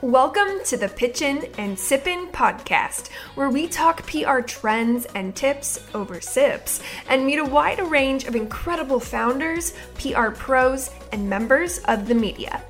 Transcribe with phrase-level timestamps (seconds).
[0.00, 6.20] Welcome to the Pitchin' and Sippin' podcast, where we talk PR trends and tips over
[6.20, 12.14] sips and meet a wide range of incredible founders, PR pros, and members of the
[12.14, 12.62] media.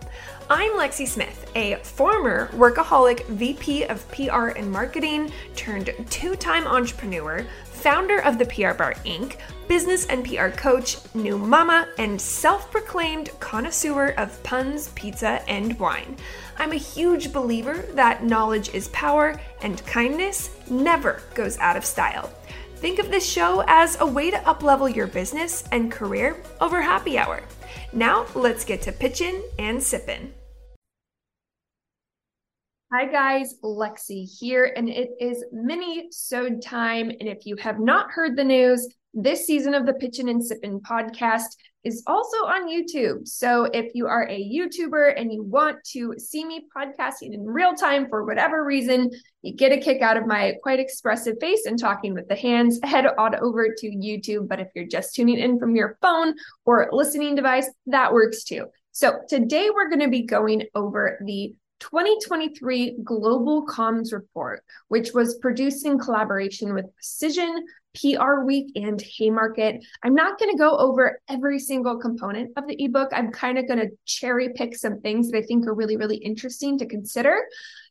[0.49, 7.47] I'm Lexie Smith, a former workaholic VP of PR and marketing turned two time entrepreneur,
[7.79, 9.37] founder of the PR Bar Inc.,
[9.69, 16.17] business and PR coach, new mama, and self proclaimed connoisseur of puns, pizza, and wine.
[16.57, 22.33] I'm a huge believer that knowledge is power and kindness never goes out of style.
[22.77, 27.19] Think of this show as a way to uplevel your business and career over happy
[27.19, 27.43] hour.
[27.93, 30.33] Now, let's get to pitching and sipping.
[32.91, 37.11] Hi guys, Lexie here, and it is minisode time.
[37.11, 40.81] And if you have not heard the news, this season of the Pitchin' and Sippin'
[40.81, 41.49] podcast
[41.85, 43.29] is also on YouTube.
[43.29, 47.75] So if you are a YouTuber and you want to see me podcasting in real
[47.75, 49.11] time for whatever reason,
[49.43, 52.81] you get a kick out of my quite expressive face and talking with the hands,
[52.85, 54.49] head on over to YouTube.
[54.49, 58.69] But if you're just tuning in from your phone or listening device, that works too.
[58.93, 65.39] So today we're going to be going over the 2023 Global Comms Report, which was
[65.39, 67.61] produced in collaboration with Cision,
[67.95, 69.85] PR Week, and Haymarket.
[70.03, 73.11] I'm not going to go over every single component of the ebook.
[73.13, 76.17] I'm kind of going to cherry pick some things that I think are really, really
[76.17, 77.37] interesting to consider.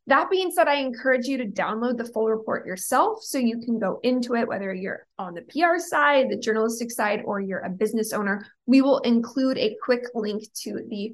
[0.08, 3.78] That being said, I encourage you to download the full report yourself so you can
[3.78, 7.70] go into it, whether you're on the PR side, the journalistic side, or you're a
[7.70, 8.46] business owner.
[8.68, 11.14] We will include a quick link to the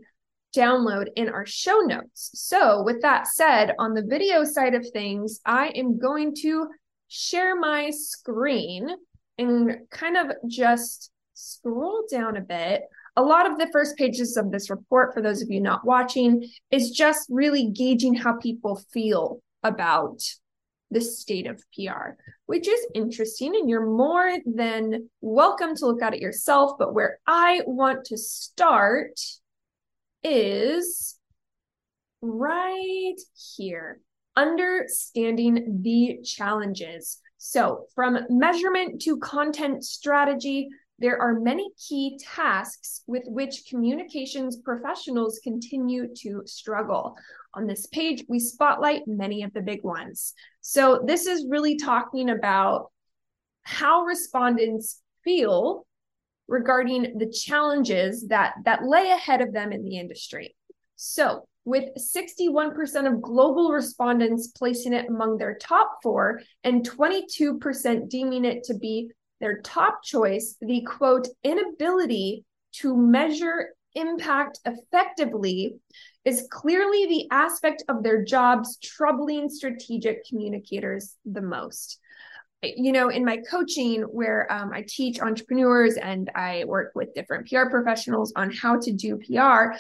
[0.56, 2.32] download in our show notes.
[2.34, 6.68] So, with that said, on the video side of things, I am going to
[7.08, 8.90] share my screen
[9.38, 12.84] and kind of just scroll down a bit.
[13.16, 16.50] A lot of the first pages of this report, for those of you not watching,
[16.72, 20.22] is just really gauging how people feel about
[20.90, 22.12] the state of PR,
[22.46, 23.56] which is interesting.
[23.56, 26.74] And you're more than welcome to look at it yourself.
[26.78, 29.20] But where I want to start
[30.24, 31.18] is
[32.22, 33.16] right
[33.58, 34.00] here
[34.36, 37.20] understanding the challenges.
[37.38, 40.70] So, from measurement to content strategy,
[41.00, 47.16] there are many key tasks with which communications professionals continue to struggle.
[47.56, 50.34] On this page, we spotlight many of the big ones.
[50.62, 52.92] So, this is really talking about
[53.64, 55.86] how respondents feel
[56.48, 60.56] regarding the challenges that that lay ahead of them in the industry.
[60.96, 68.46] So, with 61% of global respondents placing it among their top 4 and 22% deeming
[68.46, 69.10] it to be
[69.40, 72.44] their top choice, the quote inability
[72.74, 75.76] to measure impact effectively
[76.26, 82.00] is clearly the aspect of their jobs troubling strategic communicators the most
[82.64, 87.48] you know, in my coaching where um, I teach entrepreneurs and I work with different
[87.48, 89.76] PR professionals on how to do PR,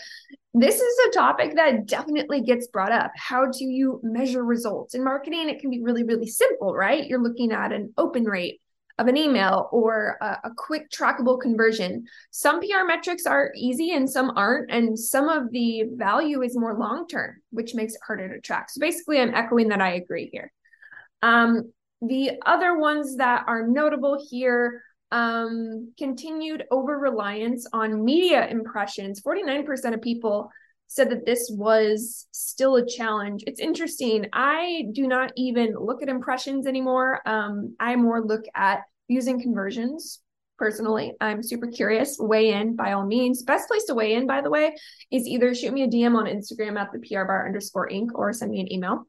[0.54, 3.12] this is a topic that definitely gets brought up.
[3.16, 4.94] How do you measure results?
[4.94, 7.08] In marketing, it can be really, really simple, right?
[7.08, 8.62] You're looking at an open rate
[9.00, 12.06] of an email or a, a quick trackable conversion.
[12.30, 14.70] Some PR metrics are easy and some aren't.
[14.70, 18.70] And some of the value is more long term, which makes it harder to track.
[18.70, 20.52] So basically, I'm echoing that I agree here.
[21.24, 21.72] Um,
[22.08, 24.82] the other ones that are notable here
[25.12, 29.22] um, continued over reliance on media impressions.
[29.22, 30.50] 49% of people
[30.88, 33.44] said that this was still a challenge.
[33.48, 34.28] It's interesting.
[34.34, 37.22] I do not even look at impressions anymore.
[37.28, 40.20] Um, I more look at using conversions
[40.58, 41.14] personally.
[41.20, 42.18] I'm super curious.
[42.20, 43.44] Weigh in by all means.
[43.44, 44.76] Best place to weigh in, by the way,
[45.12, 48.34] is either shoot me a DM on Instagram at the PR bar underscore inc or
[48.34, 49.08] send me an email.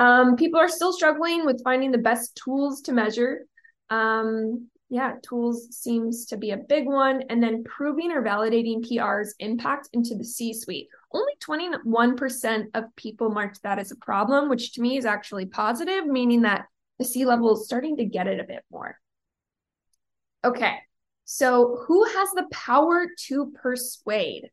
[0.00, 3.46] Um, people are still struggling with finding the best tools to measure.
[3.90, 7.22] Um, yeah, tools seems to be a big one.
[7.28, 10.88] And then proving or validating PR's impact into the C suite.
[11.12, 16.06] Only 21% of people marked that as a problem, which to me is actually positive,
[16.06, 16.64] meaning that
[16.98, 18.96] the C level is starting to get it a bit more.
[20.44, 20.76] Okay,
[21.26, 24.48] so who has the power to persuade?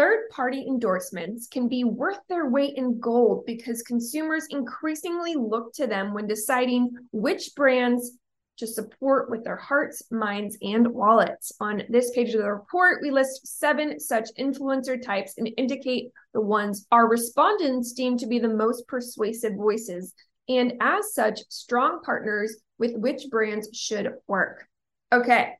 [0.00, 5.86] Third party endorsements can be worth their weight in gold because consumers increasingly look to
[5.86, 8.12] them when deciding which brands
[8.56, 11.52] to support with their hearts, minds, and wallets.
[11.60, 16.40] On this page of the report, we list seven such influencer types and indicate the
[16.40, 20.14] ones our respondents deem to be the most persuasive voices,
[20.48, 24.66] and as such, strong partners with which brands should work.
[25.12, 25.56] Okay,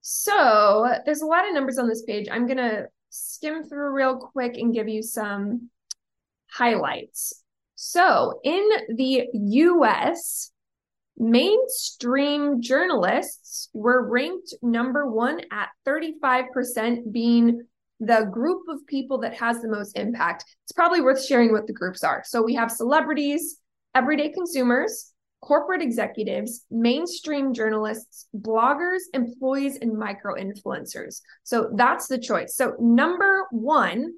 [0.00, 2.28] so there's a lot of numbers on this page.
[2.30, 5.70] I'm going to skim through real quick and give you some
[6.50, 7.42] highlights.
[7.74, 10.50] So in the US,
[11.16, 17.62] mainstream journalists were ranked number one at 35%, being
[18.00, 20.44] the group of people that has the most impact.
[20.64, 22.22] It's probably worth sharing what the groups are.
[22.24, 23.58] So we have celebrities,
[23.94, 31.20] everyday consumers, corporate executives, mainstream journalists, bloggers, employees, and micro influencers.
[31.44, 32.54] So that's the choice.
[32.54, 34.14] So, number one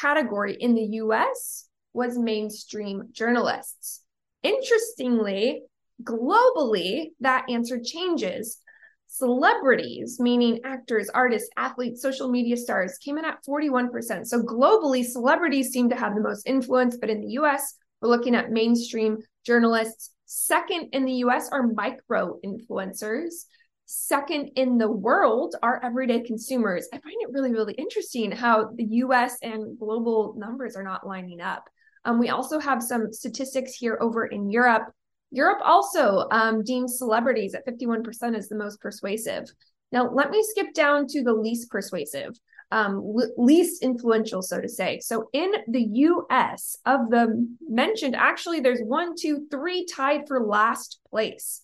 [0.00, 4.02] category in the US was mainstream journalists.
[4.42, 5.62] Interestingly,
[6.02, 8.58] globally, that answer changes.
[9.06, 14.24] Celebrities, meaning actors, artists, athletes, social media stars, came in at 41%.
[14.24, 18.34] So globally, celebrities seem to have the most influence, but in the US, we're looking
[18.34, 20.10] at mainstream journalists.
[20.26, 23.46] Second in the US are micro influencers.
[23.86, 26.88] Second in the world are everyday consumers.
[26.92, 31.40] I find it really, really interesting how the US and global numbers are not lining
[31.40, 31.68] up.
[32.04, 34.92] Um, we also have some statistics here over in Europe.
[35.32, 39.44] Europe also um, deems celebrities at 51% as the most persuasive.
[39.92, 42.38] Now, let me skip down to the least persuasive
[42.70, 45.00] um, least influential, so to say.
[45.00, 51.00] So in the US, of the mentioned, actually, there's one, two, three tied for last
[51.10, 51.62] place.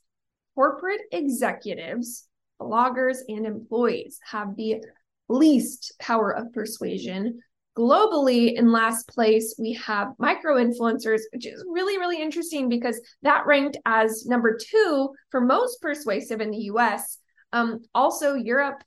[0.55, 2.26] Corporate executives,
[2.61, 4.82] bloggers, and employees have the
[5.29, 7.41] least power of persuasion.
[7.76, 13.44] Globally, in last place, we have micro influencers, which is really, really interesting because that
[13.47, 17.19] ranked as number two for most persuasive in the US.
[17.53, 18.82] Um, also, Europe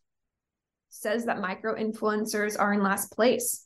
[0.89, 3.65] says that micro influencers are in last place.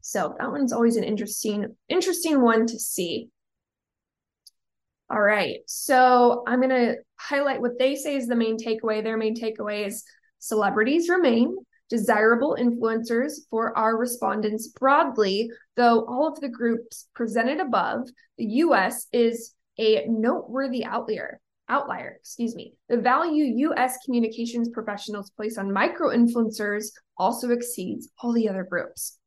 [0.00, 3.28] So that one's always an interesting, interesting one to see.
[5.10, 5.58] All right.
[5.66, 9.02] So I'm going to highlight what they say is the main takeaway.
[9.02, 10.04] Their main takeaway is
[10.38, 11.56] celebrities remain
[11.90, 18.08] desirable influencers for our respondents broadly, though all of the groups presented above,
[18.38, 21.40] the US is a noteworthy outlier
[21.70, 22.74] outlier, excuse me.
[22.88, 26.86] The value US communications professionals place on micro influencers
[27.16, 29.18] also exceeds all the other groups.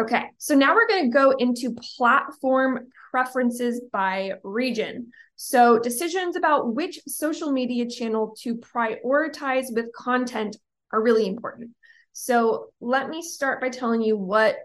[0.00, 5.10] Okay, so now we're going to go into platform preferences by region.
[5.36, 10.56] So, decisions about which social media channel to prioritize with content
[10.90, 11.72] are really important.
[12.12, 14.56] So, let me start by telling you what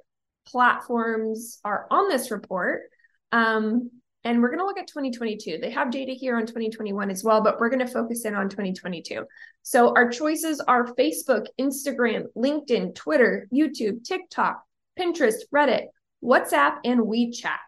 [0.47, 2.83] platforms are on this report.
[3.31, 3.91] Um,
[4.25, 5.59] and we're going to look at 2022.
[5.61, 8.49] They have data here on 2021 as well, but we're going to focus in on
[8.49, 9.23] 2022.
[9.61, 14.63] So our choices are Facebook, Instagram, LinkedIn, Twitter, YouTube, TikTok,
[14.99, 15.85] Pinterest, Reddit,
[16.23, 17.59] WhatsApp, and WeChat.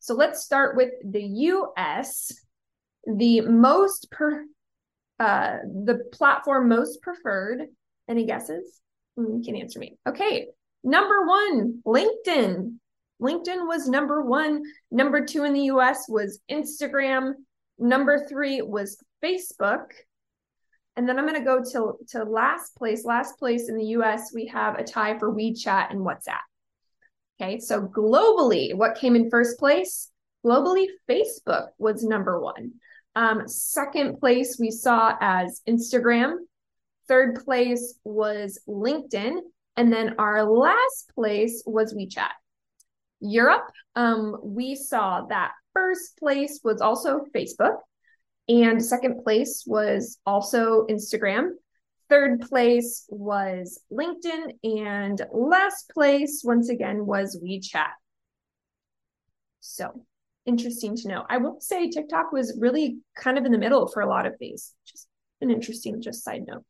[0.00, 2.32] So let's start with the US.
[3.06, 4.44] The most per
[5.20, 7.66] uh, the platform most preferred.
[8.08, 8.80] Any guesses?
[9.16, 9.98] Hmm, you can answer me.
[10.08, 10.48] Okay.
[10.82, 12.76] Number one, LinkedIn.
[13.20, 14.62] LinkedIn was number one.
[14.90, 17.32] Number two in the US was Instagram.
[17.78, 19.86] Number three was Facebook.
[20.96, 23.04] And then I'm going to go to, to last place.
[23.04, 26.40] Last place in the US, we have a tie for WeChat and WhatsApp.
[27.40, 30.10] Okay, so globally, what came in first place?
[30.44, 32.72] Globally, Facebook was number one.
[33.14, 36.34] Um, second place we saw as Instagram.
[37.06, 39.38] Third place was LinkedIn.
[39.76, 42.30] And then our last place was WeChat.
[43.20, 47.76] Europe, um, we saw that first place was also Facebook,
[48.48, 51.50] and second place was also Instagram.
[52.08, 57.90] Third place was LinkedIn, and last place, once again, was WeChat.
[59.60, 60.04] So
[60.46, 61.24] interesting to know.
[61.28, 64.34] I will say TikTok was really kind of in the middle for a lot of
[64.40, 64.74] these.
[64.86, 65.06] Just
[65.40, 66.64] an interesting, just side note.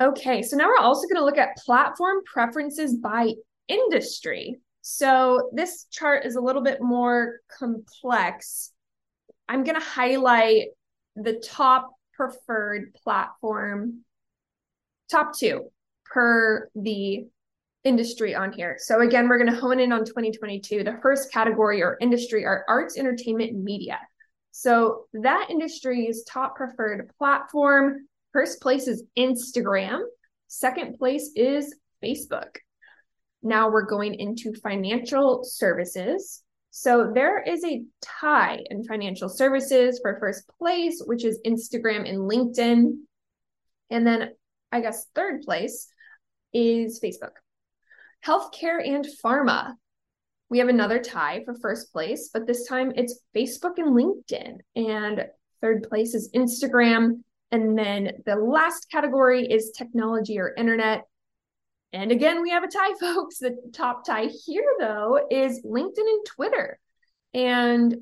[0.00, 3.32] Okay, so now we're also going to look at platform preferences by
[3.68, 4.60] industry.
[4.82, 8.72] So this chart is a little bit more complex.
[9.48, 10.68] I'm going to highlight
[11.16, 14.00] the top preferred platform,
[15.10, 15.70] top two
[16.06, 17.26] per the
[17.84, 18.76] industry on here.
[18.78, 20.84] So again, we're going to hone in on 2022.
[20.84, 23.98] The first category or industry are arts, entertainment, and media.
[24.50, 28.08] So that industry's top preferred platform.
[28.32, 30.00] First place is Instagram.
[30.48, 32.56] Second place is Facebook.
[33.42, 36.42] Now we're going into financial services.
[36.70, 42.18] So there is a tie in financial services for first place, which is Instagram and
[42.18, 42.92] LinkedIn.
[43.90, 44.30] And then
[44.70, 45.88] I guess third place
[46.52, 47.32] is Facebook.
[48.24, 49.74] Healthcare and pharma.
[50.50, 54.58] We have another tie for first place, but this time it's Facebook and LinkedIn.
[54.76, 55.26] And
[55.60, 57.22] third place is Instagram.
[57.50, 61.07] And then the last category is technology or internet.
[61.92, 63.38] And again, we have a tie, folks.
[63.38, 66.78] The top tie here, though, is LinkedIn and Twitter.
[67.34, 67.96] And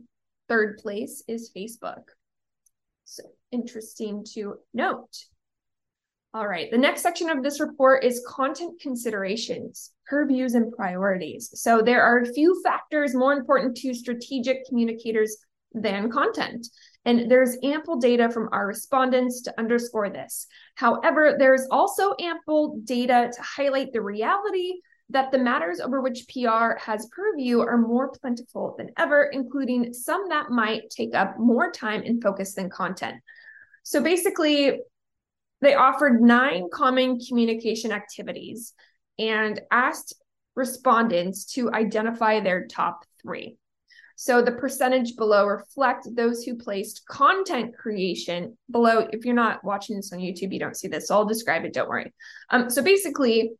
[0.48, 2.02] third place is Facebook.
[3.04, 5.16] So interesting to note.
[6.34, 11.50] All right, the next section of this report is content considerations, purviews, and priorities.
[11.54, 15.38] So there are a few factors more important to strategic communicators
[15.72, 16.66] than content.
[17.06, 20.48] And there's ample data from our respondents to underscore this.
[20.74, 26.74] However, there's also ample data to highlight the reality that the matters over which PR
[26.78, 32.02] has purview are more plentiful than ever, including some that might take up more time
[32.04, 33.14] and focus than content.
[33.84, 34.80] So basically,
[35.60, 38.74] they offered nine common communication activities
[39.16, 40.12] and asked
[40.56, 43.58] respondents to identify their top three.
[44.16, 49.06] So the percentage below reflect those who placed content creation below.
[49.12, 51.08] If you're not watching this on YouTube, you don't see this.
[51.08, 51.74] So I'll describe it.
[51.74, 52.14] Don't worry.
[52.48, 53.52] Um, so basically,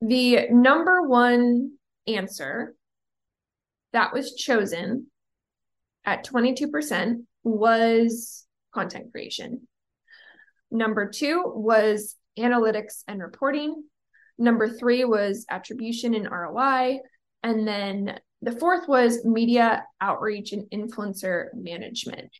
[0.00, 1.72] the number one
[2.08, 2.74] answer
[3.92, 5.06] that was chosen
[6.04, 9.68] at 22% was content creation.
[10.70, 13.84] Number two was analytics and reporting.
[14.36, 16.98] Number three was attribution and ROI.
[17.42, 22.30] And then the fourth was media outreach and influencer management.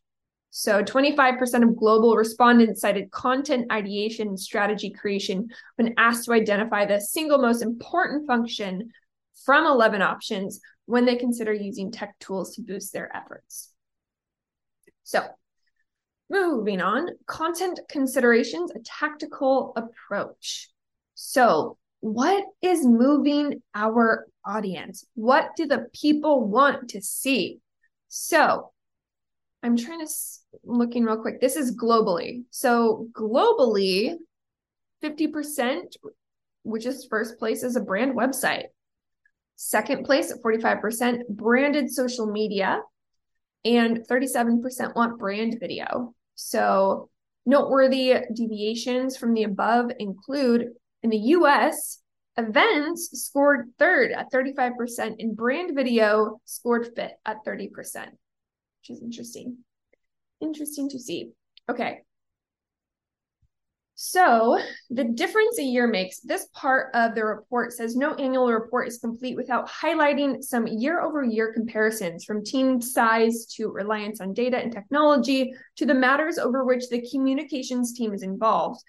[0.50, 6.86] So 25% of global respondents cited content ideation and strategy creation when asked to identify
[6.86, 8.90] the single most important function
[9.44, 13.70] from 11 options when they consider using tech tools to boost their efforts.
[15.04, 15.24] So
[16.30, 20.70] moving on, content considerations, a tactical approach.
[21.14, 25.04] So what is moving our audience?
[25.14, 27.60] What do the people want to see?
[28.08, 28.72] So
[29.62, 30.12] I'm trying to
[30.64, 31.40] looking real quick.
[31.40, 32.44] This is globally.
[32.50, 34.14] So globally,
[35.02, 35.96] 50%,
[36.62, 38.66] which is first place, is a brand website.
[39.56, 42.80] Second place at 45%, branded social media.
[43.64, 46.14] And 37% want brand video.
[46.36, 47.10] So
[47.44, 50.68] noteworthy deviations from the above include
[51.02, 52.00] in the US,
[52.36, 59.58] events scored third at 35%, and brand video scored fifth at 30%, which is interesting.
[60.40, 61.30] Interesting to see.
[61.68, 62.02] Okay.
[63.98, 66.20] So, the difference a year makes.
[66.20, 71.00] This part of the report says no annual report is complete without highlighting some year
[71.00, 76.36] over year comparisons from team size to reliance on data and technology to the matters
[76.36, 78.82] over which the communications team is involved.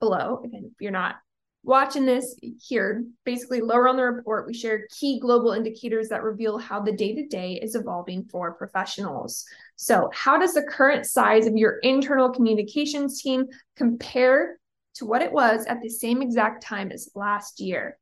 [0.00, 1.16] Below, again, if you're not
[1.64, 6.58] watching this here, basically lower on the report, we share key global indicators that reveal
[6.58, 9.44] how the day to day is evolving for professionals.
[9.76, 14.58] So, how does the current size of your internal communications team compare
[14.94, 17.96] to what it was at the same exact time as last year?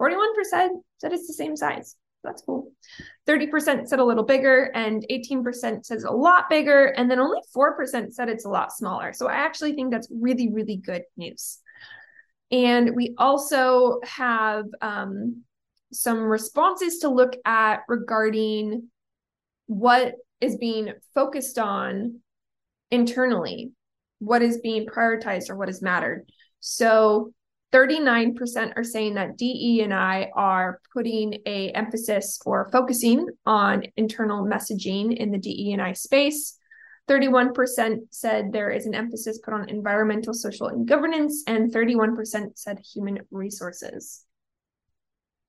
[0.00, 0.26] 41%
[0.98, 1.96] said it's the same size.
[2.22, 2.70] That's cool.
[3.26, 8.12] 30% said a little bigger, and 18% says a lot bigger, and then only 4%
[8.12, 9.14] said it's a lot smaller.
[9.14, 11.60] So, I actually think that's really, really good news.
[12.50, 15.42] And we also have um,
[15.92, 18.88] some responses to look at regarding
[19.66, 22.20] what is being focused on
[22.90, 23.72] internally,
[24.18, 26.28] what is being prioritized or what is mattered.
[26.60, 27.32] So
[27.72, 34.44] 39% are saying that DE and I are putting a emphasis or focusing on internal
[34.44, 36.56] messaging in the DE and I space.
[37.10, 42.78] 31% said there is an emphasis put on environmental, social, and governance, and 31% said
[42.78, 44.24] human resources.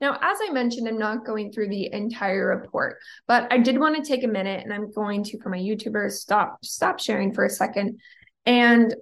[0.01, 3.95] Now, as I mentioned, I'm not going through the entire report, but I did want
[3.95, 7.45] to take a minute and I'm going to, for my YouTubers, stop stop sharing for
[7.45, 7.99] a second
[8.47, 8.95] and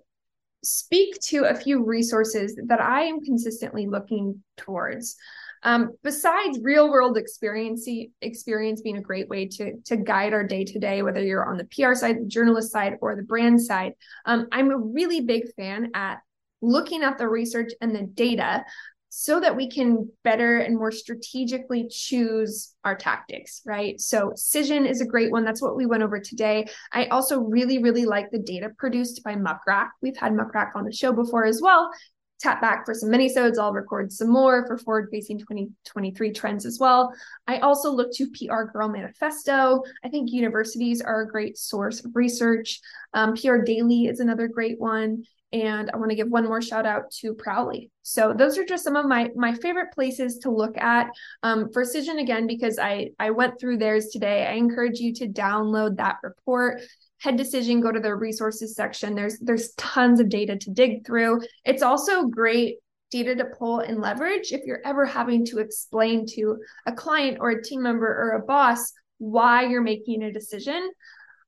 [0.62, 5.16] speak to a few resources that I am consistently looking towards.
[5.64, 7.88] Um, besides real world experience,
[8.22, 11.58] experience being a great way to, to guide our day to day, whether you're on
[11.58, 13.94] the PR side, the journalist side, or the brand side,
[14.26, 16.20] um, I'm a really big fan at
[16.62, 18.66] looking at the research and the data
[19.12, 24.00] so that we can better and more strategically choose our tactics, right?
[24.00, 25.44] So, Cision is a great one.
[25.44, 26.68] That's what we went over today.
[26.94, 29.94] I also really, really like the data produced by Muck Rack.
[30.02, 31.92] We've had Muck Rack on the show before as well
[32.40, 33.58] tap back for some minisodes.
[33.60, 37.14] I'll record some more for forward facing 2023 trends as well.
[37.48, 39.84] I also look to PR Girl Manifesto.
[40.04, 42.80] I think universities are a great source of research.
[43.14, 45.24] Um, PR Daily is another great one.
[45.52, 47.90] And I want to give one more shout out to Prowly.
[48.04, 51.10] So those are just some of my my favorite places to look at
[51.42, 54.46] um, for Cision again because I I went through theirs today.
[54.46, 56.82] I encourage you to download that report
[57.20, 61.40] head decision go to the resources section there's there's tons of data to dig through
[61.66, 62.78] it's also great
[63.12, 67.50] data to pull and leverage if you're ever having to explain to a client or
[67.50, 70.92] a team member or a boss why you're making a decision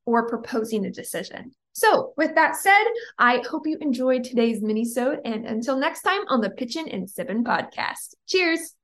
[0.05, 1.51] or proposing a decision.
[1.73, 2.83] So, with that said,
[3.17, 7.43] I hope you enjoyed today's mini-sode and until next time on the Pitchin' and Sippin'
[7.43, 8.15] podcast.
[8.27, 8.75] Cheers.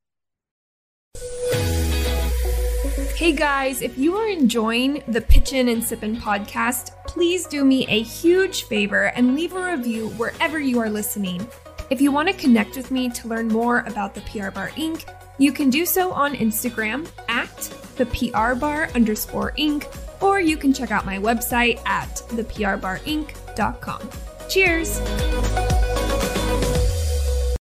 [3.16, 8.04] Hey guys, if you are enjoying the Pitchin' and Sippin' podcast, please do me a
[8.04, 11.48] huge favor and leave a review wherever you are listening.
[11.90, 15.06] If you want to connect with me to learn more about the PR Bar Inc.,
[15.38, 17.58] you can do so on Instagram at
[17.96, 19.88] the PR Bar underscore Inc
[20.22, 24.10] or you can check out my website at theprbarinc.com.
[24.50, 25.67] Cheers!